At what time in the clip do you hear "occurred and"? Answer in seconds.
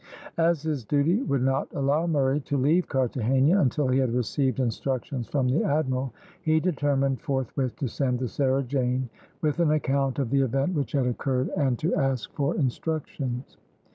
11.05-11.77